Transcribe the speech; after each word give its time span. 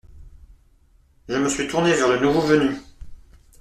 Je 1.29 1.35
me 1.35 1.47
suis 1.47 1.67
tourné 1.67 1.93
vers 1.93 2.07
le 2.09 2.17
nouveau 2.19 2.41
venu. 2.41 2.75